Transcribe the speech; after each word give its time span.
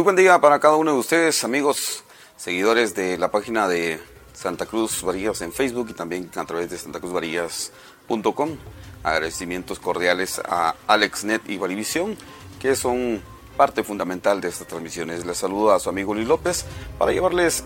Muy 0.00 0.04
buen 0.04 0.16
día 0.16 0.40
para 0.40 0.58
cada 0.60 0.76
uno 0.76 0.94
de 0.94 0.98
ustedes, 0.98 1.44
amigos, 1.44 2.04
seguidores 2.38 2.94
de 2.94 3.18
la 3.18 3.30
página 3.30 3.68
de 3.68 4.00
Santa 4.32 4.64
Cruz 4.64 5.02
Varillas 5.02 5.42
en 5.42 5.52
Facebook 5.52 5.88
y 5.90 5.92
también 5.92 6.30
a 6.36 6.46
través 6.46 6.70
de 6.70 6.78
santacruzvarillas.com. 6.78 8.56
Agradecimientos 9.02 9.78
cordiales 9.78 10.40
a 10.42 10.74
AlexNet 10.86 11.50
y 11.50 11.58
Valivisión, 11.58 12.16
que 12.58 12.76
son 12.76 13.20
parte 13.58 13.84
fundamental 13.84 14.40
de 14.40 14.48
estas 14.48 14.68
transmisiones. 14.68 15.26
Les 15.26 15.36
saludo 15.36 15.70
a 15.70 15.78
su 15.78 15.90
amigo 15.90 16.14
Luis 16.14 16.26
López 16.26 16.64
para 16.98 17.12
llevarles 17.12 17.62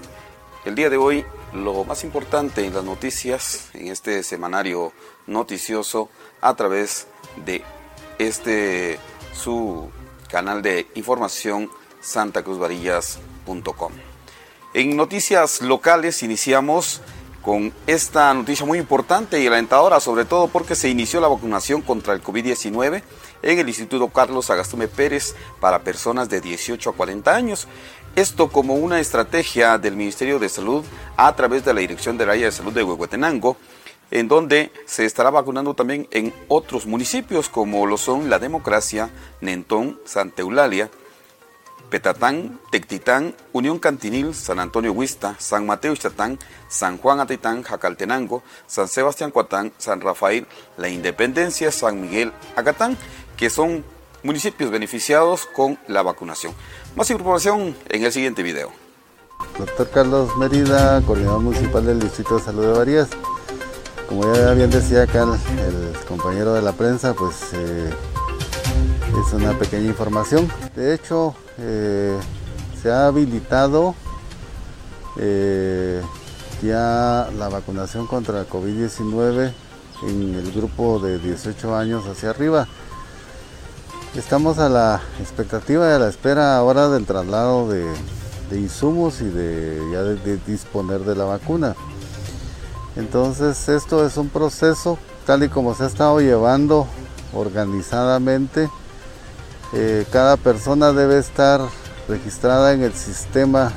el 0.64 0.74
día 0.74 0.90
de 0.90 0.96
hoy 0.96 1.24
lo 1.52 1.84
más 1.84 2.02
importante 2.02 2.66
en 2.66 2.74
las 2.74 2.82
noticias 2.82 3.68
en 3.74 3.92
este 3.92 4.24
semanario 4.24 4.92
noticioso 5.28 6.10
a 6.40 6.56
través 6.56 7.06
de 7.46 7.62
este 8.18 8.98
su 9.32 9.88
canal 10.28 10.62
de 10.62 10.88
información 10.96 11.70
santacruzvarillas.com. 12.04 13.92
En 14.74 14.96
noticias 14.96 15.62
locales 15.62 16.22
iniciamos 16.22 17.00
con 17.42 17.72
esta 17.86 18.32
noticia 18.32 18.64
muy 18.64 18.78
importante 18.78 19.40
y 19.40 19.46
alentadora, 19.46 20.00
sobre 20.00 20.24
todo 20.24 20.48
porque 20.48 20.74
se 20.74 20.88
inició 20.88 21.20
la 21.20 21.28
vacunación 21.28 21.82
contra 21.82 22.14
el 22.14 22.22
COVID-19 22.22 23.02
en 23.42 23.58
el 23.58 23.68
Instituto 23.68 24.08
Carlos 24.08 24.48
Agastume 24.48 24.88
Pérez 24.88 25.34
para 25.60 25.80
personas 25.80 26.30
de 26.30 26.40
18 26.40 26.90
a 26.90 26.92
40 26.94 27.34
años. 27.34 27.68
Esto 28.16 28.48
como 28.48 28.74
una 28.74 28.98
estrategia 28.98 29.76
del 29.76 29.96
Ministerio 29.96 30.38
de 30.38 30.48
Salud 30.48 30.84
a 31.16 31.34
través 31.36 31.64
de 31.64 31.74
la 31.74 31.80
Dirección 31.80 32.16
del 32.16 32.30
Área 32.30 32.46
de 32.46 32.52
Salud 32.52 32.72
de 32.72 32.82
Huehuetenango, 32.82 33.58
en 34.10 34.28
donde 34.28 34.72
se 34.86 35.04
estará 35.04 35.30
vacunando 35.30 35.74
también 35.74 36.08
en 36.12 36.32
otros 36.48 36.86
municipios 36.86 37.48
como 37.48 37.86
lo 37.86 37.98
son 37.98 38.30
La 38.30 38.38
Democracia, 38.38 39.10
Nentón, 39.40 40.00
Santa 40.04 40.42
Eulalia, 40.42 40.90
Petatán, 41.94 42.58
Tectitán, 42.72 43.36
Unión 43.52 43.78
Cantinil, 43.78 44.34
San 44.34 44.58
Antonio 44.58 44.90
Huista, 44.90 45.36
San 45.38 45.64
Mateo 45.64 45.92
Ixtatán, 45.92 46.40
San 46.68 46.98
Juan 46.98 47.20
Atitán, 47.20 47.62
Jacaltenango, 47.62 48.42
San 48.66 48.88
Sebastián 48.88 49.30
Cuatán, 49.30 49.72
San 49.78 50.00
Rafael, 50.00 50.48
La 50.76 50.88
Independencia, 50.88 51.70
San 51.70 52.00
Miguel 52.00 52.32
Acatán, 52.56 52.98
que 53.36 53.48
son 53.48 53.84
municipios 54.24 54.72
beneficiados 54.72 55.46
con 55.46 55.78
la 55.86 56.02
vacunación. 56.02 56.52
Más 56.96 57.08
información 57.12 57.76
en 57.88 58.02
el 58.02 58.10
siguiente 58.10 58.42
video. 58.42 58.72
Doctor 59.56 59.88
Carlos 59.90 60.36
Mérida, 60.36 61.00
coordinador 61.02 61.42
municipal 61.42 61.86
del 61.86 62.00
Distrito 62.00 62.38
de 62.38 62.42
Salud 62.42 62.62
de 62.66 62.72
Varías. 62.72 63.08
Como 64.08 64.34
ya 64.34 64.52
bien 64.54 64.68
decía 64.68 65.04
acá 65.04 65.22
el, 65.22 65.94
compañero 66.08 66.54
de 66.54 66.62
la 66.62 66.72
prensa, 66.72 67.14
pues 67.14 67.52
eh, 67.52 67.88
es 69.24 69.32
una 69.32 69.56
pequeña 69.56 69.86
información. 69.86 70.50
De 70.74 70.92
hecho, 70.92 71.36
eh, 71.58 72.18
se 72.80 72.90
ha 72.90 73.06
habilitado 73.06 73.94
eh, 75.16 76.02
ya 76.62 77.28
la 77.38 77.48
vacunación 77.48 78.06
contra 78.06 78.40
el 78.40 78.48
COVID-19 78.48 79.52
en 80.02 80.34
el 80.34 80.52
grupo 80.52 80.98
de 80.98 81.18
18 81.18 81.76
años 81.76 82.06
hacia 82.06 82.30
arriba. 82.30 82.66
Estamos 84.16 84.58
a 84.58 84.68
la 84.68 85.00
expectativa 85.20 85.88
y 85.88 85.92
a 85.92 85.98
la 85.98 86.08
espera 86.08 86.56
ahora 86.56 86.88
del 86.88 87.04
traslado 87.04 87.68
de, 87.68 87.86
insumos 88.52 89.20
y 89.20 89.24
de 89.24 89.80
ya 89.92 90.02
de, 90.02 90.38
disponer 90.46 91.00
de 91.00 91.16
la 91.16 91.24
vacuna. 91.24 91.74
Entonces 92.96 93.68
esto 93.68 94.06
es 94.06 94.16
un 94.16 94.28
proceso 94.28 94.98
tal 95.26 95.42
y 95.42 95.48
como 95.48 95.74
se 95.74 95.84
ha 95.84 95.86
estado 95.86 96.20
llevando 96.20 96.86
organizadamente 97.32 98.70
eh, 99.76 100.06
cada 100.12 100.36
persona 100.36 100.92
debe 100.92 101.18
estar 101.18 101.60
registrada 102.08 102.74
en 102.74 102.82
el 102.82 102.94
sistema 102.94 103.72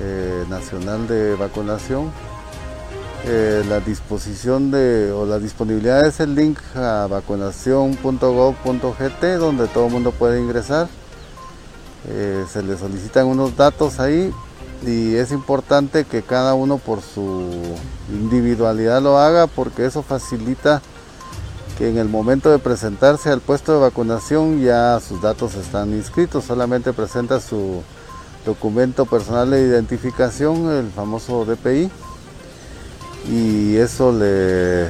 eh, 0.00 0.44
nacional 0.48 1.08
de 1.08 1.34
vacunación. 1.34 2.12
Eh, 3.26 3.64
la 3.68 3.80
disposición 3.80 4.70
de 4.70 5.10
o 5.12 5.26
la 5.26 5.40
disponibilidad 5.40 6.06
es 6.06 6.20
el 6.20 6.36
link 6.36 6.58
a 6.74 7.06
vacunación.gov.gt 7.10 9.24
donde 9.38 9.66
todo 9.66 9.86
el 9.86 9.92
mundo 9.92 10.12
puede 10.12 10.40
ingresar. 10.40 10.88
se 12.06 12.62
le 12.62 12.78
solicitan 12.78 13.26
unos 13.26 13.56
datos 13.56 13.98
ahí 14.00 14.32
y 14.86 15.16
es 15.16 15.32
importante 15.32 16.04
que 16.04 16.22
cada 16.22 16.54
uno 16.54 16.78
por 16.78 17.02
su 17.02 17.50
individualidad 18.08 19.02
lo 19.02 19.18
haga 19.18 19.48
porque 19.48 19.84
eso 19.84 20.02
facilita 20.02 20.80
que 21.80 21.88
en 21.88 21.96
el 21.96 22.10
momento 22.10 22.50
de 22.50 22.58
presentarse 22.58 23.30
al 23.30 23.40
puesto 23.40 23.72
de 23.72 23.78
vacunación 23.78 24.60
ya 24.60 25.00
sus 25.00 25.22
datos 25.22 25.54
están 25.54 25.94
inscritos, 25.94 26.44
solamente 26.44 26.92
presenta 26.92 27.40
su 27.40 27.82
documento 28.44 29.06
personal 29.06 29.50
de 29.50 29.62
identificación, 29.62 30.70
el 30.70 30.90
famoso 30.90 31.46
DPI, 31.46 31.90
y 33.30 33.76
eso 33.76 34.12
le, 34.12 34.88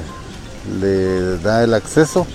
le 0.81 1.37
da 1.37 1.63
el 1.63 1.73
acceso, 1.73 2.27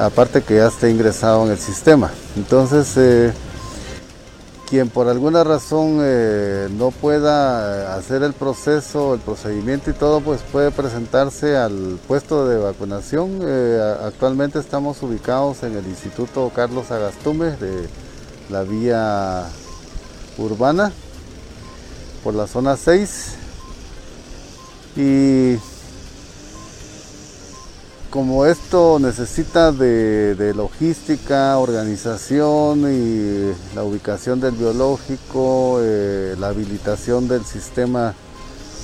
aparte 0.00 0.42
que 0.42 0.56
ya 0.56 0.66
esté 0.66 0.90
ingresado 0.90 1.46
en 1.46 1.52
el 1.52 1.58
sistema. 1.58 2.10
Entonces, 2.34 2.92
eh, 2.96 3.32
quien 4.68 4.88
por 4.88 5.08
alguna 5.08 5.44
razón 5.44 5.98
eh, 6.00 6.68
no 6.72 6.90
pueda 6.90 7.96
hacer 7.96 8.22
el 8.22 8.32
proceso, 8.32 9.14
el 9.14 9.20
procedimiento 9.20 9.90
y 9.90 9.92
todo, 9.92 10.20
pues 10.20 10.40
puede 10.42 10.70
presentarse 10.70 11.56
al 11.56 11.98
puesto 12.08 12.48
de 12.48 12.58
vacunación. 12.58 13.40
Eh, 13.42 13.96
actualmente 14.02 14.58
estamos 14.58 15.02
ubicados 15.02 15.62
en 15.62 15.76
el 15.76 15.86
Instituto 15.86 16.50
Carlos 16.54 16.90
Agastume 16.90 17.50
de 17.56 17.88
la 18.50 18.62
vía 18.62 19.44
urbana 20.38 20.92
por 22.22 22.34
la 22.34 22.46
zona 22.46 22.76
6 22.76 23.34
y 24.96 25.56
como 28.14 28.46
esto 28.46 29.00
necesita 29.00 29.72
de, 29.72 30.52
logística, 30.54 31.58
organización 31.58 32.82
y 32.88 33.74
la 33.74 33.82
ubicación 33.82 34.38
del 34.38 34.52
biológico, 34.52 35.80
eh, 35.82 36.36
la 36.38 36.46
habilitación 36.46 37.26
del 37.26 37.44
sistema 37.44 38.14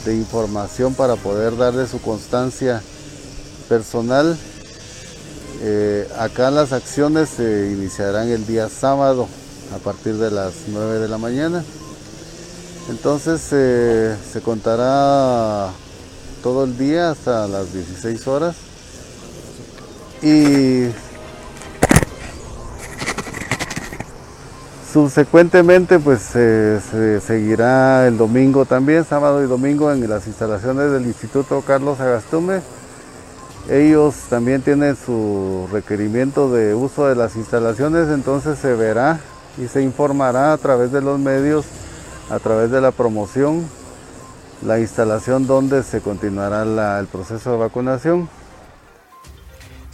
de 0.05 0.17
información 0.17 0.94
para 0.94 1.15
poder 1.15 1.56
darle 1.56 1.87
su 1.87 2.03
constancia 2.03 2.82
personal, 3.69 4.37
eh, 5.62 6.09
acá 6.19 6.50
las 6.50 6.73
acciones 6.73 7.29
se 7.29 7.71
iniciarán 7.71 8.31
el 8.31 8.44
día 8.49 8.69
sábado 8.69 9.29
a 9.73 9.79
partir 9.79 10.17
de 10.17 10.32
las 10.32 10.55
9 10.67 10.99
de 10.99 11.09
la 11.09 11.19
mañana. 11.19 11.62
Entonces 12.88 13.41
eh, 13.53 14.17
se 14.32 14.41
contará 14.41 15.71
todo 16.43 16.65
el 16.65 16.77
día 16.77 17.12
hasta 17.12 17.47
las 17.47 17.73
16 17.73 18.27
horas 18.27 18.69
y 20.22 20.90
subsecuentemente 24.93 25.99
pues 25.99 26.20
se 26.20 27.20
seguirá 27.20 28.06
el 28.06 28.19
domingo 28.19 28.64
también, 28.64 29.05
sábado 29.05 29.43
y 29.43 29.46
domingo 29.46 29.93
en 29.93 30.08
las 30.08 30.26
instalaciones 30.26 30.90
del 30.90 31.06
Instituto 31.06 31.62
Carlos 31.62 32.00
Agastume. 32.00 32.61
Ellos 33.69 34.14
también 34.28 34.62
tienen 34.62 34.96
su 34.96 35.69
requerimiento 35.70 36.50
de 36.50 36.75
uso 36.75 37.06
de 37.06 37.14
las 37.14 37.37
instalaciones, 37.37 38.08
entonces 38.08 38.58
se 38.58 38.75
verá 38.75 39.20
y 39.58 39.69
se 39.69 39.82
informará 39.82 40.52
a 40.52 40.58
través 40.58 40.90
de 40.90 41.00
los 41.00 41.19
medios, 41.19 41.67
a 42.31 42.38
través 42.38 42.70
de 42.70 42.81
la 42.81 42.90
promoción, 42.90 43.64
la 44.67 44.81
instalación 44.81 45.46
donde 45.46 45.82
se 45.82 46.00
continuará 46.00 46.99
el 46.99 47.06
proceso 47.06 47.52
de 47.52 47.58
vacunación. 47.58 48.28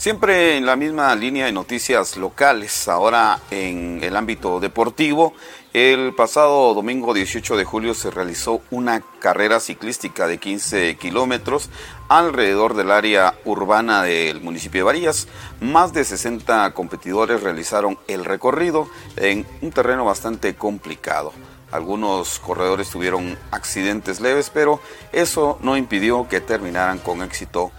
Siempre 0.06 0.56
en 0.56 0.66
la 0.66 0.76
misma 0.76 1.12
línea 1.16 1.46
de 1.46 1.52
noticias 1.52 2.16
locales, 2.16 2.86
ahora 2.86 3.40
en 3.50 3.98
el 4.04 4.14
ámbito 4.14 4.60
deportivo, 4.60 5.34
el 5.72 6.14
pasado 6.14 6.74
domingo 6.74 7.12
18 7.12 7.56
de 7.56 7.64
julio 7.64 7.92
se 7.92 8.12
realizó 8.12 8.60
una 8.70 9.02
carrera 9.18 9.58
ciclística 9.58 10.28
de 10.28 10.38
15 10.38 10.94
kilómetros 10.94 11.70
alrededor 12.06 12.74
del 12.74 12.92
área 12.92 13.34
urbana 13.44 14.04
del 14.04 14.40
municipio 14.40 14.78
de 14.78 14.84
Varillas. 14.84 15.26
Más 15.60 15.92
de 15.92 16.04
60 16.04 16.72
competidores 16.72 17.42
realizaron 17.42 17.98
el 18.06 18.24
recorrido 18.24 18.88
en 19.16 19.44
un 19.60 19.72
terreno 19.72 20.04
bastante 20.04 20.54
complicado. 20.54 21.32
Algunos 21.72 22.38
corredores 22.38 22.90
tuvieron 22.90 23.36
accidentes 23.50 24.20
leves, 24.20 24.50
pero 24.50 24.80
eso 25.10 25.58
no 25.62 25.76
impidió 25.76 26.28
que 26.28 26.40
terminaran 26.40 26.98
con 26.98 27.22
éxito 27.22 27.72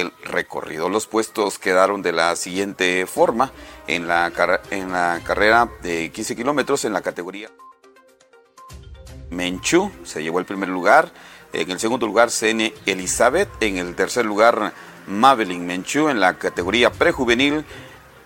el 0.00 0.12
recorrido. 0.22 0.88
Los 0.88 1.06
puestos 1.06 1.58
quedaron 1.58 2.02
de 2.02 2.12
la 2.12 2.36
siguiente 2.36 3.06
forma 3.06 3.52
en 3.86 4.08
la, 4.08 4.32
en 4.70 4.92
la 4.92 5.20
carrera 5.24 5.70
de 5.82 6.10
15 6.10 6.36
kilómetros 6.36 6.84
en 6.84 6.92
la 6.92 7.02
categoría 7.02 7.50
Menchú, 9.30 9.90
se 10.04 10.22
llevó 10.22 10.38
el 10.38 10.44
primer 10.44 10.68
lugar. 10.68 11.10
En 11.52 11.70
el 11.70 11.78
segundo 11.78 12.06
lugar, 12.06 12.30
CN 12.30 12.72
Elizabeth. 12.86 13.48
En 13.60 13.76
el 13.78 13.94
tercer 13.94 14.24
lugar, 14.24 14.72
Madeline 15.06 15.66
Menchú 15.66 16.08
en 16.08 16.20
la 16.20 16.38
categoría 16.38 16.90
prejuvenil. 16.90 17.64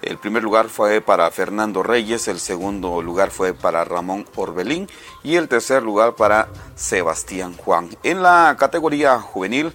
El 0.00 0.18
primer 0.18 0.44
lugar 0.44 0.68
fue 0.68 1.00
para 1.00 1.28
Fernando 1.32 1.82
Reyes, 1.82 2.28
el 2.28 2.38
segundo 2.38 3.02
lugar 3.02 3.32
fue 3.32 3.52
para 3.52 3.84
Ramón 3.84 4.26
Orbelín 4.36 4.88
y 5.24 5.34
el 5.34 5.48
tercer 5.48 5.82
lugar 5.82 6.14
para 6.14 6.48
Sebastián 6.76 7.54
Juan. 7.56 7.90
En 8.04 8.22
la 8.22 8.54
categoría 8.58 9.18
juvenil, 9.18 9.72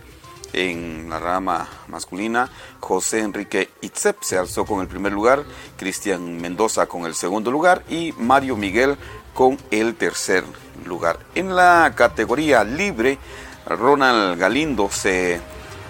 en 0.54 1.10
la 1.10 1.20
rama 1.20 1.68
masculina, 1.88 2.50
José 2.80 3.20
Enrique 3.20 3.70
Itzep 3.82 4.22
se 4.22 4.38
alzó 4.38 4.66
con 4.66 4.82
el 4.82 4.88
primer 4.88 5.12
lugar, 5.12 5.44
Cristian 5.78 6.40
Mendoza 6.42 6.86
con 6.86 7.06
el 7.06 7.16
segundo 7.16 7.52
lugar 7.52 7.84
y 7.90 8.14
Mario 8.14 8.56
Miguel 8.56 8.98
con 9.34 9.58
el 9.72 9.96
tercer 9.96 10.44
lugar. 10.86 11.20
En 11.36 11.56
la 11.56 11.94
categoría 11.96 12.64
libre, 12.64 13.18
Ronald 13.66 14.40
Galindo 14.40 14.90
se 14.90 15.42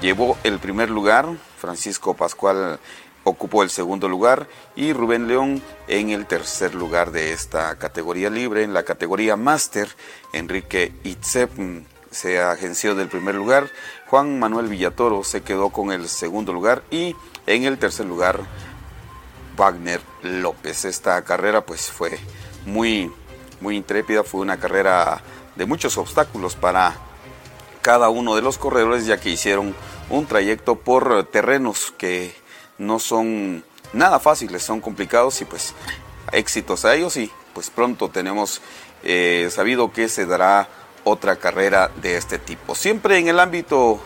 llevó 0.02 0.38
el 0.44 0.60
primer 0.60 0.90
lugar, 0.90 1.28
Francisco 1.58 2.14
Pascual 2.14 2.80
ocupó 3.24 3.64
el 3.64 3.70
segundo 3.70 4.10
lugar 4.10 4.48
y 4.76 4.94
Rubén 4.94 5.28
León 5.28 5.62
en 5.88 6.10
el 6.10 6.26
tercer 6.26 6.76
lugar 6.76 7.12
de 7.12 7.32
esta 7.32 7.78
categoría 7.78 8.30
libre. 8.30 8.64
En 8.64 8.74
la 8.74 8.84
categoría 8.84 9.36
máster, 9.36 9.88
Enrique 10.34 10.94
Itzep 11.04 11.52
se 12.14 12.40
agenció 12.42 12.96
del 12.96 13.10
primer 13.10 13.36
lugar, 13.36 13.70
Juan 14.08 14.40
Manuel 14.40 14.68
Villatoro 14.68 15.24
se 15.24 15.42
quedó 15.42 15.70
con 15.70 15.92
el 15.92 16.08
segundo 16.08 16.54
lugar 16.54 16.84
y 16.92 17.16
en 17.48 17.64
el 17.64 17.78
tercer 17.78 18.06
lugar 18.06 18.40
Wagner 19.58 20.02
López. 20.22 20.86
Esta 20.86 21.22
carrera 21.24 21.66
pues 21.66 21.92
fue 21.92 22.20
muy 22.66 23.12
muy 23.60 23.78
intrépida, 23.78 24.24
fue 24.24 24.42
una 24.42 24.60
carrera 24.60 25.22
de 25.56 25.66
muchos 25.66 25.98
obstáculos 25.98 26.56
para 26.56 26.96
cada 27.82 28.10
uno 28.10 28.36
de 28.36 28.42
los 28.42 28.58
corredores 28.58 29.06
ya 29.06 29.20
que 29.20 29.30
hicieron 29.30 29.76
un 30.10 30.26
trayecto 30.26 30.76
por 30.76 31.26
terrenos 31.26 31.94
que 31.98 32.36
no 32.78 33.00
son 33.00 33.64
nada 33.94 34.20
fáciles, 34.20 34.64
son 34.64 34.82
complicados 34.82 35.42
y 35.42 35.46
pues 35.46 35.74
éxitos 36.32 36.86
a 36.86 36.96
ellos 36.96 37.18
y 37.18 37.32
pues 37.54 37.70
pronto 37.70 38.10
tenemos 38.10 38.62
eh, 39.04 39.50
sabido 39.52 39.92
que 39.92 40.10
se 40.10 40.26
dará 40.26 40.68
otra 41.04 41.36
carrera 41.36 41.92
de 42.02 42.18
este 42.18 42.40
tipo. 42.40 42.76
Siempre 42.76 43.18
en 43.18 43.28
el 43.28 43.40
ámbito 43.40 44.00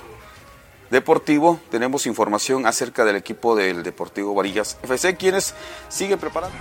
deportivo 0.90 1.60
tenemos 1.70 2.06
información 2.06 2.66
acerca 2.66 3.06
del 3.06 3.18
equipo 3.18 3.56
del 3.56 3.84
Deportivo 3.84 4.34
Varillas 4.34 4.78
FC, 4.84 5.16
quienes 5.16 5.54
siguen 5.90 6.20
preparando 6.20 6.58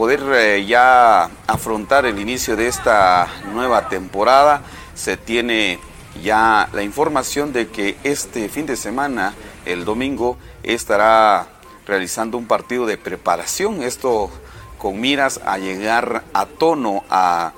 poder 0.00 0.22
eh, 0.32 0.64
ya 0.64 1.24
afrontar 1.46 2.06
el 2.06 2.18
inicio 2.18 2.56
de 2.56 2.68
esta 2.68 3.28
nueva 3.52 3.90
temporada. 3.90 4.62
Se 4.94 5.18
tiene 5.18 5.78
ya 6.22 6.70
la 6.72 6.82
información 6.82 7.52
de 7.52 7.68
que 7.68 7.98
este 8.02 8.48
fin 8.48 8.64
de 8.64 8.76
semana, 8.76 9.34
el 9.66 9.84
domingo, 9.84 10.38
estará 10.62 11.48
realizando 11.86 12.38
un 12.38 12.46
partido 12.46 12.86
de 12.86 12.96
preparación. 12.96 13.82
Esto 13.82 14.30
con 14.78 14.98
miras 14.98 15.38
a 15.44 15.58
llegar 15.58 16.24
a 16.32 16.46
tono 16.46 17.04
a 17.10 17.52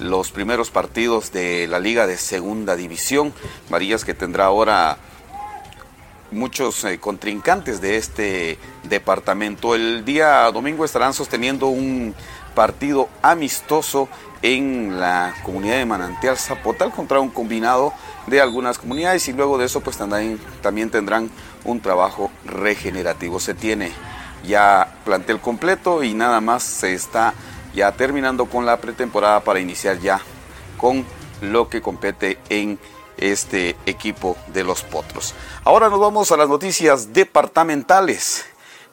los 0.00 0.30
primeros 0.30 0.70
partidos 0.70 1.32
de 1.32 1.66
la 1.68 1.78
Liga 1.78 2.06
de 2.06 2.16
Segunda 2.16 2.76
División. 2.76 3.32
Varillas 3.70 4.04
que 4.04 4.14
tendrá 4.14 4.46
ahora 4.46 4.98
muchos 6.30 6.84
eh, 6.84 6.98
contrincantes 6.98 7.80
de 7.80 7.96
este 7.96 8.58
departamento. 8.82 9.74
El 9.74 10.04
día 10.04 10.50
domingo 10.52 10.84
estarán 10.84 11.14
sosteniendo 11.14 11.68
un 11.68 12.14
partido 12.54 13.08
amistoso 13.22 14.08
en 14.42 15.00
la 15.00 15.34
comunidad 15.42 15.76
de 15.76 15.86
Manantial 15.86 16.36
Zapotal 16.36 16.90
contra 16.90 17.20
un 17.20 17.30
combinado 17.30 17.92
de 18.26 18.40
algunas 18.40 18.78
comunidades 18.78 19.26
y 19.28 19.32
luego 19.32 19.58
de 19.58 19.66
eso 19.66 19.80
pues 19.80 19.96
también, 19.96 20.38
también 20.60 20.90
tendrán 20.90 21.30
un 21.64 21.80
trabajo 21.80 22.30
regenerativo. 22.44 23.40
Se 23.40 23.54
tiene 23.54 23.92
ya 24.46 24.96
plantel 25.04 25.40
completo 25.40 26.02
y 26.02 26.14
nada 26.14 26.40
más 26.40 26.62
se 26.62 26.94
está 26.94 27.34
ya 27.74 27.92
terminando 27.92 28.46
con 28.46 28.64
la 28.64 28.78
pretemporada 28.78 29.40
para 29.40 29.60
iniciar 29.60 29.98
ya 29.98 30.20
con 30.78 31.04
lo 31.40 31.68
que 31.68 31.82
compete 31.82 32.38
en 32.48 32.78
este 33.16 33.76
equipo 33.86 34.36
de 34.48 34.64
los 34.64 34.82
Potros. 34.82 35.34
Ahora 35.64 35.88
nos 35.88 36.00
vamos 36.00 36.32
a 36.32 36.36
las 36.36 36.48
noticias 36.48 37.12
departamentales. 37.12 38.46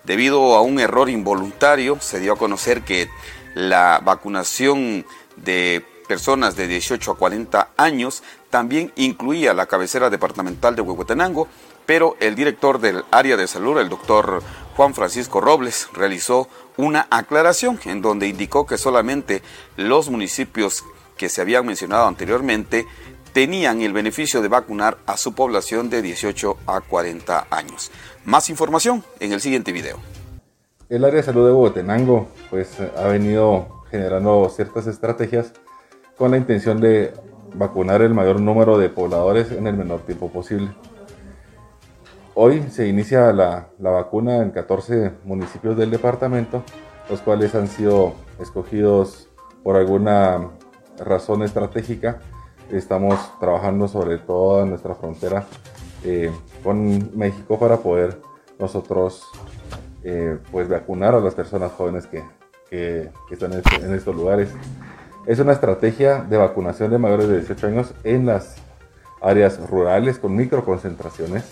Debido 0.03 0.55
a 0.55 0.61
un 0.61 0.79
error 0.79 1.09
involuntario, 1.09 1.99
se 1.99 2.19
dio 2.19 2.33
a 2.33 2.37
conocer 2.37 2.81
que 2.81 3.09
la 3.53 4.01
vacunación 4.03 5.05
de 5.35 5.85
personas 6.07 6.55
de 6.55 6.67
18 6.67 7.11
a 7.11 7.17
40 7.17 7.69
años 7.77 8.23
también 8.49 8.91
incluía 8.95 9.53
la 9.53 9.67
cabecera 9.67 10.09
departamental 10.09 10.75
de 10.75 10.81
Huehuetenango, 10.81 11.47
pero 11.85 12.17
el 12.19 12.35
director 12.35 12.79
del 12.79 13.05
área 13.11 13.37
de 13.37 13.47
salud, 13.47 13.79
el 13.79 13.89
doctor 13.89 14.43
Juan 14.75 14.93
Francisco 14.93 15.39
Robles, 15.39 15.87
realizó 15.93 16.49
una 16.77 17.07
aclaración 17.09 17.79
en 17.85 18.01
donde 18.01 18.27
indicó 18.27 18.65
que 18.65 18.77
solamente 18.77 19.41
los 19.77 20.09
municipios 20.09 20.83
que 21.17 21.29
se 21.29 21.41
habían 21.41 21.65
mencionado 21.65 22.07
anteriormente 22.07 22.85
tenían 23.33 23.81
el 23.81 23.93
beneficio 23.93 24.41
de 24.41 24.47
vacunar 24.47 24.97
a 25.05 25.17
su 25.17 25.33
población 25.33 25.89
de 25.89 26.01
18 26.01 26.57
a 26.67 26.81
40 26.81 27.47
años. 27.49 27.91
Más 28.25 28.49
información 28.49 29.03
en 29.19 29.33
el 29.33 29.41
siguiente 29.41 29.71
video. 29.71 29.97
El 30.89 31.05
área 31.05 31.17
de 31.17 31.23
salud 31.23 31.45
de 31.45 31.53
Bogotenango 31.53 32.27
pues, 32.49 32.77
ha 32.97 33.07
venido 33.07 33.83
generando 33.89 34.49
ciertas 34.49 34.87
estrategias 34.87 35.53
con 36.17 36.31
la 36.31 36.37
intención 36.37 36.81
de 36.81 37.13
vacunar 37.53 38.01
el 38.01 38.13
mayor 38.13 38.39
número 38.39 38.77
de 38.77 38.89
pobladores 38.89 39.51
en 39.51 39.67
el 39.67 39.75
menor 39.75 40.01
tiempo 40.01 40.29
posible. 40.29 40.69
Hoy 42.33 42.63
se 42.69 42.87
inicia 42.87 43.33
la, 43.33 43.67
la 43.79 43.89
vacuna 43.89 44.37
en 44.37 44.51
14 44.51 45.11
municipios 45.25 45.77
del 45.77 45.91
departamento, 45.91 46.63
los 47.09 47.21
cuales 47.21 47.53
han 47.55 47.67
sido 47.67 48.13
escogidos 48.39 49.29
por 49.63 49.75
alguna 49.75 50.49
razón 50.97 51.43
estratégica 51.43 52.19
estamos 52.77 53.19
trabajando 53.39 53.87
sobre 53.87 54.17
toda 54.17 54.65
nuestra 54.65 54.95
frontera 54.95 55.45
eh, 56.03 56.31
con 56.63 57.17
México 57.17 57.59
para 57.59 57.77
poder 57.77 58.19
nosotros 58.59 59.23
eh, 60.03 60.37
pues 60.51 60.69
vacunar 60.69 61.15
a 61.15 61.19
las 61.19 61.35
personas 61.35 61.71
jóvenes 61.71 62.07
que, 62.07 62.23
que, 62.69 63.11
están 63.29 63.53
en, 63.53 63.61
en, 63.83 63.93
estos 63.93 64.15
lugares. 64.15 64.49
Es 65.25 65.39
una 65.39 65.51
estrategia 65.51 66.21
de 66.21 66.37
vacunación 66.37 66.91
de 66.91 66.97
mayores 66.97 67.27
de 67.27 67.37
18 67.39 67.67
años 67.67 67.93
en 68.03 68.25
las 68.25 68.55
áreas 69.21 69.59
rurales 69.69 70.17
con 70.17 70.35
microconcentraciones, 70.35 71.45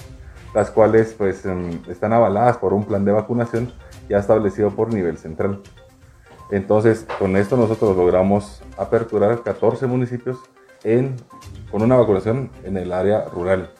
las 0.53 0.71
cuales 0.71 1.13
pues 1.17 1.45
em, 1.45 1.79
están 1.87 2.13
avaladas 2.13 2.57
por 2.57 2.73
un 2.73 2.85
plan 2.85 3.05
de 3.05 3.11
vacunación 3.11 3.71
ya 4.07 4.17
establecido 4.17 4.71
por 4.71 4.93
nivel 4.93 5.17
central. 5.17 5.61
Entonces, 6.51 7.05
con 7.19 7.37
esto 7.37 7.57
nosotros 7.57 7.95
logramos 7.95 8.61
aperturar 8.77 9.43
14 9.43 9.85
municipios 9.85 10.39
con 11.71 11.81
una 11.81 11.97
vacunación 11.97 12.49
en 12.63 12.77
el 12.77 12.91
área 12.91 13.25
rural. 13.25 13.71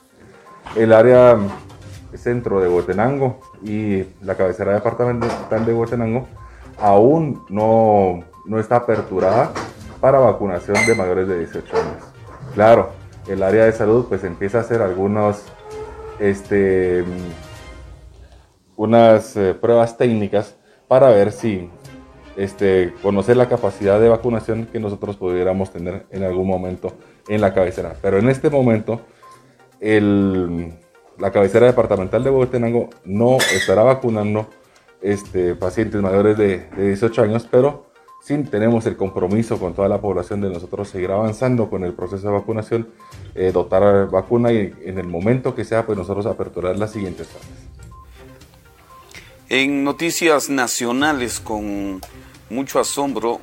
El 0.76 0.92
área 0.92 1.36
centro 2.14 2.60
de 2.60 2.68
Huetenango 2.68 3.40
y 3.62 4.04
la 4.22 4.34
cabecera 4.34 4.72
departamental 4.74 5.64
de 5.64 5.74
Huetenango 5.74 6.26
aún 6.78 7.44
no, 7.48 8.24
no 8.46 8.58
está 8.58 8.76
aperturada 8.76 9.52
para 10.00 10.18
vacunación 10.18 10.76
de 10.86 10.94
mayores 10.94 11.28
de 11.28 11.38
18 11.38 11.76
años. 11.76 12.04
Claro, 12.54 12.90
el 13.28 13.42
área 13.42 13.64
de 13.64 13.72
salud 13.72 14.06
pues 14.08 14.24
empieza 14.24 14.58
a 14.58 14.60
hacer 14.62 14.82
algunos, 14.82 15.44
este, 16.20 17.04
unas 18.76 19.36
eh, 19.36 19.54
pruebas 19.54 19.96
técnicas 19.96 20.56
para 20.88 21.08
ver 21.08 21.32
si 21.32 21.68
este, 22.36 22.94
conocer 23.02 23.36
la 23.36 23.48
capacidad 23.48 24.00
de 24.00 24.08
vacunación 24.08 24.66
que 24.66 24.80
nosotros 24.80 25.16
pudiéramos 25.16 25.70
tener 25.72 26.06
en 26.10 26.22
algún 26.22 26.46
momento 26.46 26.92
en 27.28 27.40
la 27.40 27.52
cabecera. 27.52 27.96
Pero 28.00 28.18
en 28.18 28.28
este 28.28 28.50
momento, 28.50 29.00
la 29.80 31.30
cabecera 31.32 31.66
departamental 31.66 32.24
de 32.24 32.30
Bogotenango 32.30 32.90
no 33.04 33.38
estará 33.54 33.82
vacunando 33.82 34.48
este, 35.02 35.54
pacientes 35.54 36.00
mayores 36.00 36.36
de, 36.36 36.68
18 36.76 37.22
años, 37.22 37.48
pero 37.50 37.89
sí 38.22 38.36
tenemos 38.44 38.86
el 38.86 38.96
compromiso 38.96 39.58
con 39.58 39.74
toda 39.74 39.88
la 39.88 40.00
población 40.00 40.40
de 40.40 40.50
nosotros 40.50 40.88
seguir 40.88 41.10
avanzando 41.10 41.68
con 41.70 41.84
el 41.84 41.92
proceso 41.92 42.28
de 42.28 42.32
vacunación, 42.34 42.88
eh, 43.34 43.50
dotar 43.52 44.08
vacuna 44.10 44.52
y 44.52 44.72
en 44.84 44.98
el 44.98 45.06
momento 45.06 45.54
que 45.54 45.64
sea, 45.64 45.86
pues 45.86 45.98
nosotros 45.98 46.26
aperturar 46.26 46.78
las 46.78 46.92
siguientes 46.92 47.28
fases. 47.28 47.48
En 49.48 49.82
noticias 49.82 50.48
nacionales 50.48 51.40
con 51.40 52.00
mucho 52.50 52.78
asombro 52.78 53.40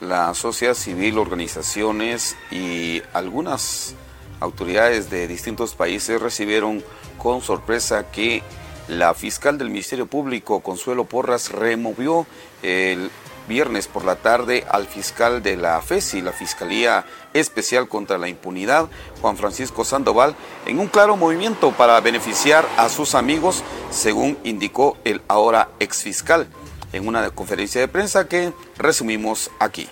la 0.00 0.34
sociedad 0.34 0.74
civil, 0.74 1.18
organizaciones 1.18 2.36
y 2.50 3.02
algunas 3.12 3.94
autoridades 4.40 5.10
de 5.10 5.26
distintos 5.26 5.74
países 5.74 6.20
recibieron 6.20 6.84
con 7.18 7.40
sorpresa 7.40 8.10
que 8.10 8.42
la 8.88 9.14
fiscal 9.14 9.56
del 9.56 9.70
Ministerio 9.70 10.06
Público, 10.06 10.60
Consuelo 10.60 11.04
Porras, 11.04 11.50
removió 11.50 12.26
el 12.62 13.10
viernes 13.48 13.86
por 13.86 14.04
la 14.04 14.16
tarde 14.16 14.64
al 14.70 14.86
fiscal 14.86 15.42
de 15.42 15.56
la 15.56 15.80
FESI, 15.80 16.22
la 16.22 16.32
Fiscalía 16.32 17.04
Especial 17.32 17.88
contra 17.88 18.18
la 18.18 18.28
Impunidad, 18.28 18.88
Juan 19.20 19.36
Francisco 19.36 19.84
Sandoval, 19.84 20.34
en 20.66 20.78
un 20.78 20.88
claro 20.88 21.16
movimiento 21.16 21.72
para 21.72 22.00
beneficiar 22.00 22.64
a 22.76 22.88
sus 22.88 23.14
amigos, 23.14 23.62
según 23.90 24.38
indicó 24.44 24.96
el 25.04 25.22
ahora 25.28 25.68
exfiscal 25.80 26.46
en 26.92 27.08
una 27.08 27.30
conferencia 27.30 27.80
de 27.80 27.88
prensa 27.88 28.28
que 28.28 28.52
resumimos 28.78 29.50
aquí. 29.58 29.88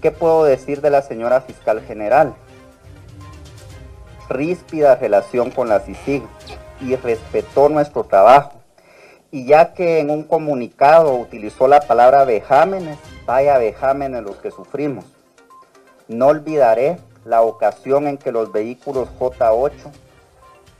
¿Qué 0.00 0.10
puedo 0.10 0.44
decir 0.44 0.80
de 0.80 0.90
la 0.90 1.02
señora 1.02 1.40
fiscal 1.40 1.80
general? 1.80 2.34
Ríspida 4.28 4.96
relación 4.96 5.50
con 5.50 5.68
la 5.68 5.80
CICIG 5.80 6.22
y 6.80 6.96
respetó 6.96 7.68
nuestro 7.68 8.04
trabajo. 8.04 8.63
Y 9.34 9.46
ya 9.46 9.74
que 9.74 9.98
en 9.98 10.10
un 10.10 10.22
comunicado 10.22 11.12
utilizó 11.16 11.66
la 11.66 11.80
palabra 11.80 12.24
vejámenes, 12.24 13.00
vaya 13.26 13.58
vejámenes 13.58 14.22
los 14.22 14.36
que 14.36 14.52
sufrimos. 14.52 15.06
No 16.06 16.28
olvidaré 16.28 16.98
la 17.24 17.42
ocasión 17.42 18.06
en 18.06 18.16
que 18.16 18.30
los 18.30 18.52
vehículos 18.52 19.08
J8, 19.18 19.72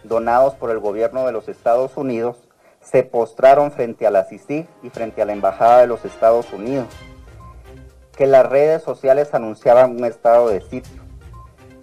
donados 0.04 0.54
por 0.54 0.70
el 0.70 0.78
gobierno 0.78 1.26
de 1.26 1.32
los 1.32 1.48
Estados 1.48 1.96
Unidos, 1.96 2.36
se 2.80 3.02
postraron 3.02 3.72
frente 3.72 4.06
a 4.06 4.12
la 4.12 4.22
CICIG 4.22 4.68
y 4.84 4.90
frente 4.90 5.20
a 5.20 5.24
la 5.24 5.32
Embajada 5.32 5.80
de 5.80 5.88
los 5.88 6.04
Estados 6.04 6.52
Unidos, 6.52 6.86
que 8.16 8.28
las 8.28 8.48
redes 8.48 8.84
sociales 8.84 9.34
anunciaban 9.34 9.96
un 9.96 10.04
estado 10.04 10.48
de 10.48 10.60
sitio. 10.60 11.02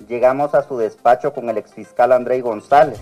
Llegamos 0.07 0.55
a 0.55 0.63
su 0.63 0.77
despacho 0.77 1.33
con 1.33 1.49
el 1.49 1.57
exfiscal 1.57 2.13
André 2.13 2.39
González 2.39 3.01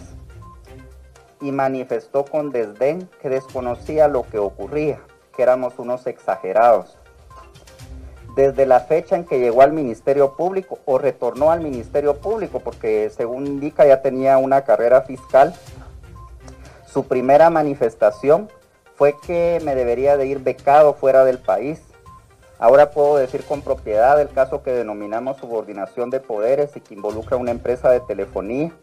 y 1.42 1.52
manifestó 1.52 2.26
con 2.26 2.52
desdén 2.52 3.10
que 3.22 3.30
desconocía 3.30 4.08
lo 4.08 4.24
que 4.24 4.40
ocurría, 4.40 5.00
que 5.36 5.44
éramos 5.44 5.80
unos 5.80 6.06
exagerados. 6.08 6.98
Desde 8.36 8.66
la 8.66 8.82
fecha 8.82 9.16
en 9.16 9.26
que 9.26 9.40
llegó 9.40 9.62
al 9.62 9.74
Ministerio 9.74 10.36
Público 10.36 10.80
o 10.86 10.98
retornó 10.98 11.52
al 11.52 11.62
Ministerio 11.62 12.18
Público, 12.18 12.60
porque 12.60 13.10
según 13.10 13.48
indica 13.48 13.86
ya 13.86 14.02
tenía 14.02 14.38
una 14.38 14.64
carrera 14.64 15.02
fiscal, 15.02 15.54
su 16.86 17.06
primera 17.06 17.50
manifestación 17.50 18.50
fue 18.96 19.16
que 19.26 19.62
me 19.64 19.76
debería 19.76 20.18
de 20.18 20.28
ir 20.28 20.40
becado 20.40 20.94
fuera 20.94 21.24
del 21.24 21.40
país. 21.40 21.82
Ahora 22.58 22.92
puedo 22.92 23.16
decir 23.16 23.44
con 23.46 23.62
propiedad 23.62 24.20
el 24.20 24.30
caso 24.30 24.64
que 24.64 24.72
denominamos 24.72 25.38
subordinación 25.38 26.10
de 26.10 26.20
poderes 26.20 26.76
y 26.76 26.82
que 26.82 26.96
involucra 26.96 27.38
una 27.38 27.52
empresa 27.52 27.90
de 27.90 28.02
telefonía. 28.02 28.74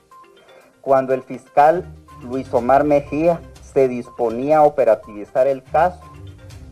Cuando 0.80 1.12
el 1.12 1.22
fiscal 1.22 1.84
Luis 2.22 2.52
Omar 2.52 2.84
Mejía 2.84 3.40
se 3.72 3.88
disponía 3.88 4.58
a 4.58 4.62
operativizar 4.62 5.46
el 5.46 5.62
caso, 5.62 6.00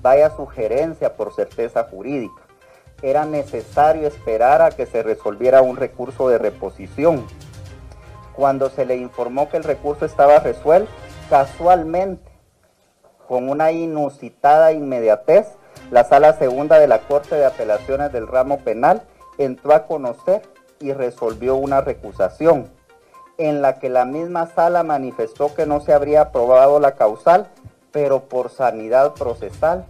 vaya 0.03 0.35
sugerencia 0.35 1.17
por 1.17 1.35
certeza 1.35 1.85
jurídica. 1.85 2.43
Era 3.03 3.25
necesario 3.25 4.07
esperar 4.09 4.63
a 4.63 4.71
que 4.71 4.87
se 4.87 5.03
resolviera 5.03 5.63
un 5.63 5.77
recurso 5.77 6.29
de 6.29 6.39
reposición. 6.39 7.27
Cuando 8.35 8.71
se 8.71 8.87
le 8.87 8.97
informó 8.97 9.49
que 9.49 9.59
el 9.59 9.65
recurso 9.65 10.07
estaba 10.07 10.39
resuelto, 10.39 10.91
Casualmente, 11.31 12.31
con 13.27 13.49
una 13.49 13.73
inusitada 13.73 14.73
inmediatez, 14.73 15.47
la 15.91 16.05
Sala 16.05 16.35
Segunda 16.35 16.79
de 16.79 16.87
la 16.87 16.99
Corte 16.99 17.35
de 17.35 17.47
Apelaciones 17.47 18.13
del 18.13 18.29
Ramo 18.29 18.59
Penal 18.59 19.03
entró 19.39 19.75
a 19.75 19.87
conocer 19.87 20.43
y 20.81 20.93
resolvió 20.93 21.57
una 21.57 21.81
recusación, 21.81 22.71
en 23.39 23.63
la 23.63 23.79
que 23.79 23.89
la 23.89 24.05
misma 24.05 24.47
sala 24.47 24.83
manifestó 24.83 25.55
que 25.55 25.67
no 25.67 25.81
se 25.81 25.93
habría 25.93 26.23
aprobado 26.23 26.81
la 26.81 26.93
causal, 26.95 27.49
pero 27.91 28.25
por 28.25 28.51
sanidad 28.51 29.15
procesal 29.15 29.87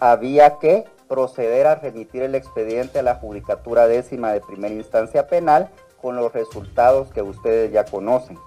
había 0.00 0.58
que 0.58 0.84
proceder 1.08 1.66
a 1.66 1.74
remitir 1.74 2.22
el 2.22 2.34
expediente 2.34 3.00
a 3.00 3.02
la 3.02 3.16
Judicatura 3.16 3.86
Décima 3.86 4.32
de 4.32 4.40
Primera 4.40 4.74
Instancia 4.74 5.26
Penal 5.26 5.68
con 6.00 6.16
los 6.16 6.32
resultados 6.32 7.10
que 7.12 7.22
ustedes 7.22 7.70
ya 7.72 7.84
conocen. 7.84 8.38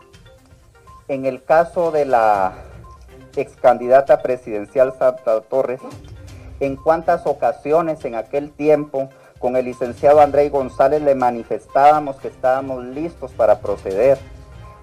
En 1.08 1.26
el 1.26 1.44
caso 1.44 1.92
de 1.92 2.06
la 2.06 2.54
ex 3.36 3.56
candidata 3.56 4.22
presidencial 4.22 4.94
Santa 4.98 5.42
Torres, 5.42 5.80
en 6.60 6.76
cuántas 6.76 7.26
ocasiones 7.28 8.04
en 8.06 8.16
aquel 8.16 8.52
tiempo 8.52 9.10
con 9.46 9.56
el 9.56 9.66
licenciado 9.66 10.22
André 10.22 10.50
González 10.50 11.04
le 11.04 11.14
manifestábamos 11.14 12.16
que 12.16 12.30
estábamos 12.30 12.84
listos 12.84 13.32
para 13.32 13.60
proceder. 13.60 14.18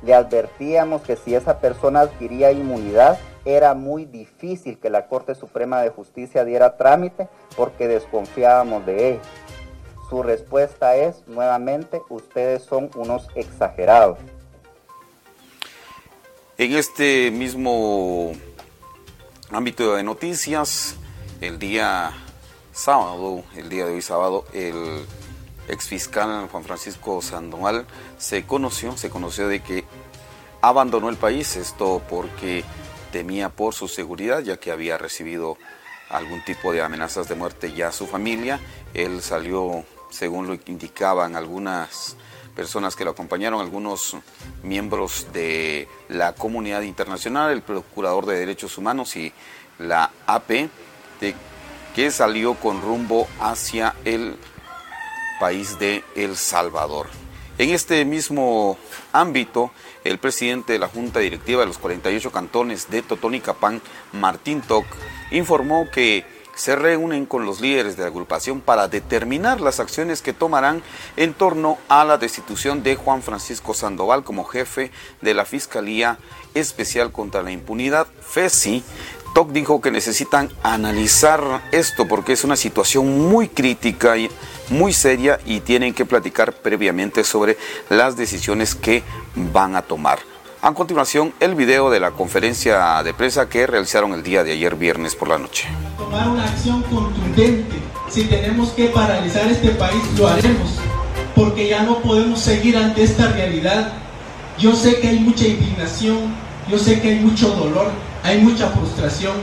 Le 0.05 0.15
advertíamos 0.15 1.03
que 1.03 1.17
si 1.17 1.35
esa 1.35 1.59
persona 1.59 2.03
adquiría 2.03 2.53
inmunidad, 2.53 3.19
era 3.45 3.75
muy 3.75 4.05
difícil 4.05 4.79
que 4.79 4.89
la 4.89 5.09
Corte 5.09 5.35
Suprema 5.35 5.83
de 5.83 5.91
Justicia 5.91 6.45
diera 6.45 6.77
trámite 6.77 7.29
porque 7.57 7.89
desconfiábamos 7.89 8.87
de 8.87 9.09
él. 9.15 9.21
Su 10.09 10.23
respuesta 10.23 10.95
es, 10.95 11.27
nuevamente, 11.27 12.01
ustedes 12.09 12.63
son 12.63 12.89
unos 12.95 13.27
exagerados. 13.35 14.17
En 16.57 16.73
este 16.73 17.33
mismo 17.33 18.31
ámbito 19.51 19.97
de 19.97 20.05
noticias, 20.05 20.95
el 21.41 21.59
día 21.59 22.13
sábado, 22.73 23.45
el 23.57 23.69
día 23.69 23.87
de 23.87 23.95
hoy 23.95 24.03
sábado, 24.03 24.45
el 24.53 25.05
ex 25.69 25.87
fiscal 25.87 26.49
Juan 26.51 26.65
Francisco 26.65 27.23
Sandoval 27.23 27.87
se 28.19 28.45
conoció, 28.45 28.97
se 28.97 29.11
conoció 29.11 29.49
de 29.49 29.61
que 29.61 29.85
abandonó 30.61 31.09
el 31.09 31.17
país, 31.17 31.57
esto 31.57 32.03
porque 32.09 32.65
temía 33.13 33.51
por 33.51 33.75
su 33.75 33.89
seguridad, 33.89 34.41
ya 34.41 34.57
que 34.57 34.73
había 34.73 34.97
recibido 34.99 35.59
algún 36.09 36.45
tipo 36.45 36.73
de 36.73 36.83
amenazas 36.83 37.29
de 37.29 37.35
muerte 37.35 37.73
ya 37.73 37.89
a 37.89 37.93
su 37.93 38.07
familia. 38.07 38.61
Él 38.95 39.23
salió, 39.23 39.85
según 40.11 40.47
lo 40.47 40.55
indicaban 40.67 41.37
algunas 41.37 42.17
personas 42.55 42.97
que 42.97 43.05
lo 43.05 43.13
acompañaron, 43.13 43.61
algunos 43.61 44.17
miembros 44.63 45.29
de 45.33 45.89
la 46.09 46.35
comunidad 46.35 46.83
internacional, 46.83 47.51
el 47.51 47.63
Procurador 47.63 48.27
de 48.27 48.39
Derechos 48.39 48.77
Humanos 48.79 49.17
y 49.17 49.33
la 49.79 50.11
AP, 50.27 50.69
de, 51.21 51.35
que 51.95 52.11
salió 52.11 52.55
con 52.55 52.81
rumbo 52.81 53.29
hacia 53.41 53.95
el 54.05 54.37
país 55.41 55.79
de 55.79 56.05
El 56.15 56.37
Salvador. 56.37 57.07
En 57.59 57.71
este 57.71 58.05
mismo 58.05 58.79
ámbito, 59.13 59.71
el 60.05 60.19
presidente 60.19 60.73
de 60.73 60.79
la 60.79 60.89
Junta 60.89 61.21
Directiva 61.21 61.61
de 61.61 61.67
los 61.67 61.79
48 61.79 62.33
cantones 62.33 62.91
de 62.91 63.03
Totonicapán, 63.03 63.83
Martín 64.13 64.63
Toc, 64.63 64.87
informó 65.31 65.89
que 65.91 66.25
se 66.55 66.77
reúnen 66.77 67.27
con 67.27 67.47
los 67.47 67.61
líderes 67.61 67.97
de 67.97 68.03
la 68.03 68.09
agrupación 68.09 68.61
para 68.61 68.89
determinar 68.89 69.61
las 69.61 69.81
acciones 69.81 70.23
que 70.23 70.33
tomarán 70.33 70.83
en 71.17 71.35
torno 71.35 71.79
a 71.89 72.05
la 72.05 72.19
destitución 72.19 72.83
de 72.83 72.97
Juan 72.97 73.23
Francisco 73.23 73.75
Sandoval 73.75 74.23
como 74.25 74.45
jefe 74.45 74.91
de 75.21 75.35
la 75.35 75.45
Fiscalía 75.45 76.19
Especial 76.55 77.13
contra 77.13 77.43
la 77.43 77.53
Impunidad, 77.53 78.07
FESI. 78.21 78.85
TOC 79.35 79.51
dijo 79.51 79.81
que 79.81 79.91
necesitan 79.91 80.51
analizar 80.63 81.63
esto 81.73 82.07
porque 82.07 82.33
es 82.33 82.45
una 82.45 82.57
situación 82.57 83.31
muy 83.31 83.49
crítica 83.49 84.17
y 84.19 84.31
muy 84.69 84.93
seria 84.93 85.41
y 85.47 85.61
tienen 85.61 85.95
que 85.95 86.05
platicar 86.05 86.53
previamente 86.53 87.25
sobre 87.25 87.57
las 87.89 88.17
decisiones 88.17 88.75
que 88.75 89.03
van 89.35 89.77
a 89.77 89.83
tomar. 89.83 90.19
A 90.61 90.73
continuación, 90.75 91.33
el 91.41 91.55
video 91.55 91.91
de 91.91 91.99
la 91.99 92.13
conferencia 92.13 93.03
de 93.03 93.15
prensa 93.15 93.49
que 93.49 93.67
realizaron 93.67 94.13
el 94.13 94.23
día 94.23 94.45
de 94.45 94.53
ayer 94.53 94.77
viernes 94.77 95.17
por 95.17 95.29
la 95.29 95.39
noche. 95.39 95.67
Tomar 95.99 96.29
una 96.29 96.45
acción 96.45 96.83
contundente. 96.83 97.77
Si 98.09 98.25
tenemos 98.25 98.71
que 98.71 98.87
paralizar 98.87 99.51
este 99.51 99.71
país, 99.71 100.03
lo 100.17 100.29
haremos. 100.29 100.79
Porque 101.35 101.69
ya 101.69 101.83
no 101.83 102.01
podemos 102.01 102.39
seguir 102.39 102.77
ante 102.77 103.03
esta 103.03 103.29
realidad. 103.33 103.93
Yo 104.59 104.77
sé 104.77 105.01
que 105.01 105.09
hay 105.09 105.19
mucha 105.19 105.47
indignación, 105.49 106.33
yo 106.71 106.79
sé 106.79 107.01
que 107.01 107.11
hay 107.11 107.21
mucho 107.21 107.49
dolor, 107.49 107.91
hay 108.23 108.39
mucha 108.39 108.69
frustración, 108.69 109.35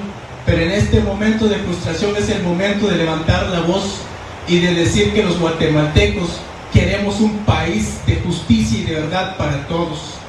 pero 0.46 0.62
en 0.62 0.72
este 0.72 1.00
momento 1.02 1.48
de 1.48 1.58
frustración 1.58 2.16
es 2.16 2.30
el 2.30 2.44
momento 2.44 2.88
de 2.88 2.98
levantar 2.98 3.50
la 3.50 3.62
voz 3.62 4.00
y 4.48 4.60
de 4.60 4.74
decir 4.74 5.14
que 5.14 5.24
los 5.24 5.40
guatemaltecos 5.40 6.40
queremos 6.74 7.20
un 7.20 7.38
país 7.40 8.00
de 8.06 8.16
justicia 8.18 8.80
y 8.80 8.84
de 8.84 8.96
verdad 8.96 9.38
para 9.38 9.68
todos 9.68 10.20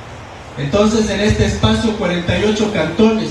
entonces 0.61 1.09
en 1.09 1.21
este 1.21 1.47
espacio 1.47 1.97
48 1.97 2.73
cantones, 2.73 3.31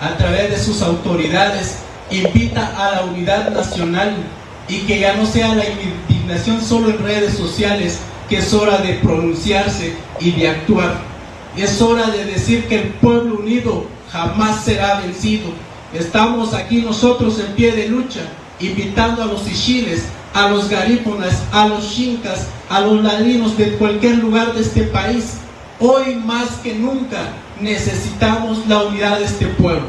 a 0.00 0.16
través 0.16 0.50
de 0.50 0.58
sus 0.58 0.80
autoridades, 0.82 1.78
invita 2.10 2.72
a 2.76 2.96
la 2.96 3.04
unidad 3.04 3.50
nacional 3.50 4.14
y 4.68 4.78
que 4.80 5.00
ya 5.00 5.14
no 5.14 5.26
sea 5.26 5.54
la 5.54 5.64
indignación 5.64 6.62
solo 6.62 6.90
en 6.90 7.02
redes 7.02 7.36
sociales, 7.36 7.98
que 8.28 8.38
es 8.38 8.54
hora 8.54 8.78
de 8.78 8.94
pronunciarse 8.94 9.94
y 10.20 10.32
de 10.32 10.48
actuar. 10.50 11.11
Es 11.56 11.80
hora 11.82 12.10
de 12.10 12.24
decir 12.24 12.66
que 12.66 12.82
el 12.82 12.88
pueblo 12.94 13.40
unido 13.40 13.86
jamás 14.10 14.64
será 14.64 15.00
vencido. 15.00 15.50
Estamos 15.92 16.54
aquí 16.54 16.82
nosotros 16.82 17.38
en 17.38 17.54
pie 17.54 17.72
de 17.72 17.88
lucha, 17.88 18.20
invitando 18.60 19.22
a 19.22 19.26
los 19.26 19.46
ishiles, 19.46 20.04
a 20.32 20.48
los 20.48 20.68
garífonas, 20.68 21.42
a 21.52 21.68
los 21.68 21.94
chincas, 21.94 22.46
a 22.70 22.80
los 22.80 23.02
ladinos 23.02 23.56
de 23.58 23.72
cualquier 23.72 24.16
lugar 24.18 24.54
de 24.54 24.62
este 24.62 24.84
país 24.84 25.36
Hoy 25.84 26.14
más 26.14 26.48
que 26.62 26.74
nunca 26.74 27.32
necesitamos 27.60 28.68
la 28.68 28.84
unidad 28.84 29.18
de 29.18 29.24
este 29.24 29.46
pueblo. 29.46 29.88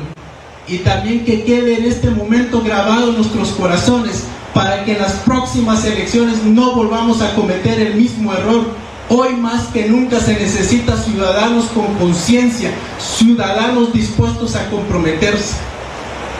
y 0.68 0.78
también 0.78 1.24
que 1.24 1.44
quede 1.44 1.76
en 1.76 1.84
este 1.84 2.10
momento 2.10 2.62
grabado 2.62 3.10
en 3.10 3.18
nuestros 3.18 3.50
corazones 3.50 4.24
para 4.56 4.84
que 4.86 4.94
en 4.94 5.02
las 5.02 5.14
próximas 5.18 5.86
elecciones 5.86 6.42
no 6.44 6.74
volvamos 6.74 7.22
a 7.22 7.36
cometer 7.36 7.80
el 7.80 7.96
mismo 7.96 8.34
error. 8.34 8.64
Hoy 9.10 9.36
más 9.36 9.68
que 9.68 9.88
nunca 9.90 10.20
se 10.20 10.34
necesita 10.34 10.98
ciudadanos 10.98 11.66
con 11.66 11.94
conciencia, 11.96 12.72
ciudadanos 13.00 13.94
dispuestos 13.94 14.56
a 14.56 14.70
comprometerse. 14.70 15.56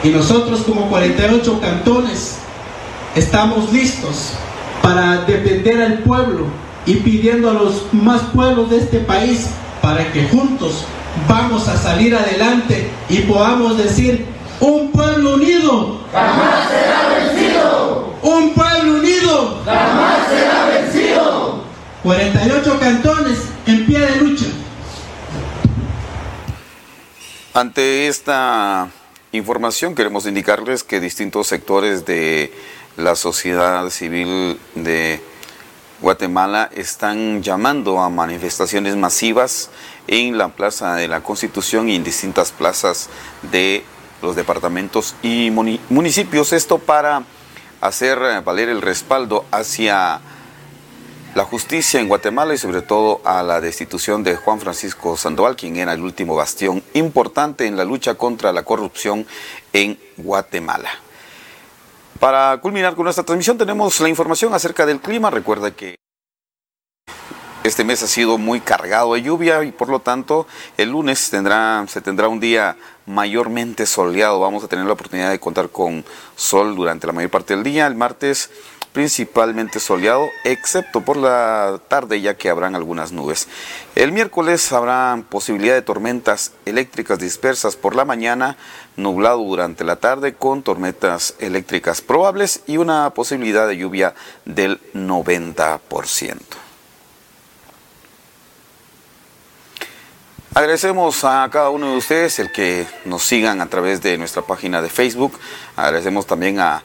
Y 0.02 0.08
nosotros 0.08 0.62
como 0.62 0.88
48 0.88 1.60
cantones 1.60 2.38
estamos 3.14 3.72
listos 3.72 4.32
para 4.82 5.22
defender 5.22 5.82
al 5.82 5.98
pueblo 6.00 6.46
y 6.86 6.96
pidiendo 6.96 7.50
a 7.50 7.54
los 7.54 7.92
más 7.92 8.22
pueblos 8.34 8.70
de 8.70 8.78
este 8.78 8.98
país 8.98 9.46
para 9.80 10.10
que 10.12 10.28
juntos 10.28 10.84
vamos 11.28 11.68
a 11.68 11.76
salir 11.76 12.14
adelante 12.14 12.90
y 13.08 13.18
podamos 13.20 13.78
decir, 13.78 14.26
un 14.60 14.90
pueblo 14.90 15.34
unido 15.34 16.00
jamás 16.12 16.68
será 16.68 17.08
vencido. 17.14 18.14
Un 18.22 18.54
pueblo 18.54 18.94
unido 18.94 19.58
jamás 19.64 20.28
será 20.28 20.66
vencido. 20.66 20.83
48 22.04 22.78
cantones 22.80 23.38
en 23.64 23.86
pie 23.86 23.98
de 23.98 24.16
lucha. 24.16 24.44
Ante 27.54 28.08
esta 28.08 28.90
información 29.32 29.94
queremos 29.94 30.26
indicarles 30.26 30.84
que 30.84 31.00
distintos 31.00 31.46
sectores 31.46 32.04
de 32.04 32.52
la 32.98 33.16
sociedad 33.16 33.88
civil 33.88 34.60
de 34.74 35.22
Guatemala 36.02 36.68
están 36.74 37.42
llamando 37.42 37.98
a 37.98 38.10
manifestaciones 38.10 38.96
masivas 38.96 39.70
en 40.06 40.36
la 40.36 40.48
Plaza 40.48 40.96
de 40.96 41.08
la 41.08 41.22
Constitución 41.22 41.88
y 41.88 41.96
en 41.96 42.04
distintas 42.04 42.52
plazas 42.52 43.08
de 43.50 43.82
los 44.20 44.36
departamentos 44.36 45.14
y 45.22 45.50
municipios. 45.50 46.52
Esto 46.52 46.76
para 46.76 47.22
hacer 47.80 48.18
valer 48.44 48.68
el 48.68 48.82
respaldo 48.82 49.46
hacia 49.50 50.20
la 51.34 51.44
justicia 51.44 52.00
en 52.00 52.08
Guatemala 52.08 52.54
y 52.54 52.58
sobre 52.58 52.82
todo 52.82 53.20
a 53.24 53.42
la 53.42 53.60
destitución 53.60 54.22
de 54.22 54.36
Juan 54.36 54.60
Francisco 54.60 55.16
Sandoval, 55.16 55.56
quien 55.56 55.76
era 55.76 55.92
el 55.92 56.00
último 56.00 56.36
bastión 56.36 56.82
importante 56.94 57.66
en 57.66 57.76
la 57.76 57.84
lucha 57.84 58.14
contra 58.14 58.52
la 58.52 58.62
corrupción 58.62 59.26
en 59.72 59.98
Guatemala. 60.16 60.90
Para 62.20 62.56
culminar 62.60 62.94
con 62.94 63.04
nuestra 63.04 63.24
transmisión 63.24 63.58
tenemos 63.58 63.98
la 63.98 64.08
información 64.08 64.54
acerca 64.54 64.86
del 64.86 65.00
clima. 65.00 65.28
Recuerda 65.30 65.72
que 65.72 65.96
este 67.64 67.82
mes 67.82 68.02
ha 68.04 68.06
sido 68.06 68.38
muy 68.38 68.60
cargado 68.60 69.14
de 69.14 69.22
lluvia 69.22 69.64
y 69.64 69.72
por 69.72 69.88
lo 69.88 69.98
tanto 69.98 70.46
el 70.76 70.90
lunes 70.90 71.30
tendrá, 71.30 71.84
se 71.88 72.00
tendrá 72.00 72.28
un 72.28 72.38
día 72.38 72.76
mayormente 73.06 73.86
soleado. 73.86 74.38
Vamos 74.38 74.62
a 74.62 74.68
tener 74.68 74.86
la 74.86 74.92
oportunidad 74.92 75.30
de 75.30 75.40
contar 75.40 75.70
con 75.70 76.04
sol 76.36 76.76
durante 76.76 77.08
la 77.08 77.12
mayor 77.12 77.30
parte 77.30 77.54
del 77.54 77.64
día. 77.64 77.86
El 77.86 77.96
martes 77.96 78.50
principalmente 78.94 79.80
soleado, 79.80 80.30
excepto 80.44 81.00
por 81.00 81.16
la 81.16 81.80
tarde 81.88 82.20
ya 82.20 82.34
que 82.34 82.48
habrán 82.48 82.76
algunas 82.76 83.10
nubes. 83.10 83.48
El 83.96 84.12
miércoles 84.12 84.72
habrá 84.72 85.20
posibilidad 85.28 85.74
de 85.74 85.82
tormentas 85.82 86.52
eléctricas 86.64 87.18
dispersas 87.18 87.74
por 87.74 87.96
la 87.96 88.04
mañana, 88.04 88.56
nublado 88.96 89.38
durante 89.38 89.82
la 89.82 89.96
tarde 89.96 90.34
con 90.34 90.62
tormentas 90.62 91.34
eléctricas 91.40 92.02
probables 92.02 92.62
y 92.68 92.76
una 92.76 93.10
posibilidad 93.10 93.66
de 93.66 93.78
lluvia 93.78 94.14
del 94.44 94.80
90%. 94.92 96.38
Agradecemos 100.54 101.24
a 101.24 101.48
cada 101.50 101.70
uno 101.70 101.90
de 101.90 101.96
ustedes 101.96 102.38
el 102.38 102.52
que 102.52 102.86
nos 103.06 103.24
sigan 103.24 103.60
a 103.60 103.66
través 103.66 104.00
de 104.02 104.16
nuestra 104.18 104.42
página 104.42 104.80
de 104.80 104.88
Facebook. 104.88 105.36
Agradecemos 105.74 106.28
también 106.28 106.60
a 106.60 106.84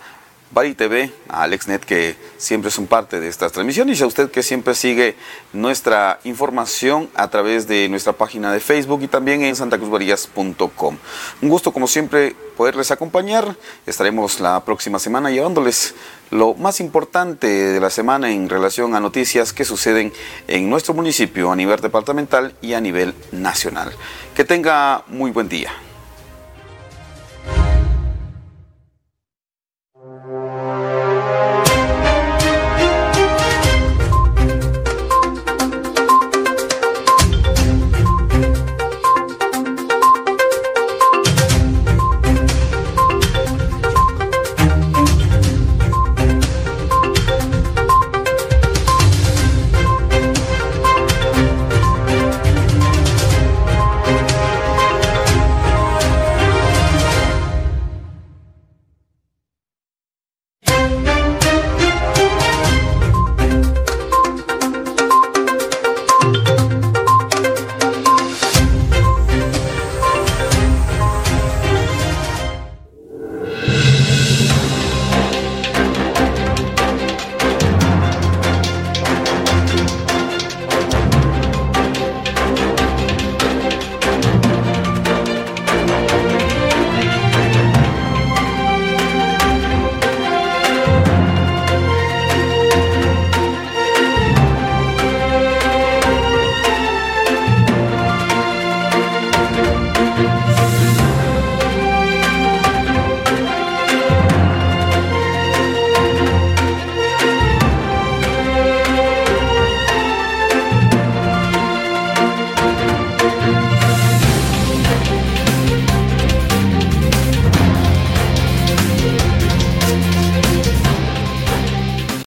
Bari 0.51 0.73
TV, 0.73 1.11
a 1.27 1.43
AlexNet, 1.43 1.85
que 1.85 2.15
siempre 2.37 2.71
son 2.71 2.87
parte 2.87 3.19
de 3.19 3.27
estas 3.27 3.51
transmisiones, 3.51 3.99
y 3.99 4.03
a 4.03 4.07
usted 4.07 4.31
que 4.31 4.41
siempre 4.41 4.73
sigue 4.73 5.15
nuestra 5.53 6.19
información 6.23 7.07
a 7.13 7.29
través 7.29 7.67
de 7.67 7.87
nuestra 7.87 8.13
página 8.13 8.51
de 8.51 8.59
Facebook 8.59 9.03
y 9.03 9.07
también 9.07 9.43
en 9.43 9.55
santacruzvarillas.com. 9.55 10.97
Un 11.43 11.49
gusto, 11.49 11.71
como 11.71 11.87
siempre, 11.87 12.35
poderles 12.57 12.89
acompañar. 12.89 13.55
Estaremos 13.85 14.39
la 14.39 14.65
próxima 14.65 14.97
semana 14.97 15.29
llevándoles 15.29 15.93
lo 16.31 16.55
más 16.55 16.79
importante 16.79 17.47
de 17.47 17.79
la 17.79 17.91
semana 17.91 18.31
en 18.31 18.49
relación 18.49 18.95
a 18.95 18.99
noticias 18.99 19.53
que 19.53 19.65
suceden 19.65 20.11
en 20.47 20.67
nuestro 20.67 20.95
municipio 20.95 21.51
a 21.51 21.55
nivel 21.55 21.79
departamental 21.79 22.55
y 22.61 22.73
a 22.73 22.81
nivel 22.81 23.13
nacional. 23.31 23.93
Que 24.35 24.45
tenga 24.45 25.03
muy 25.07 25.29
buen 25.29 25.47
día. 25.47 25.71